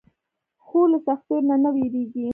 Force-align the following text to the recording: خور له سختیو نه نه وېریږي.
خور 0.65 0.85
له 0.93 0.99
سختیو 1.07 1.39
نه 1.49 1.55
نه 1.63 1.69
وېریږي. 1.75 2.25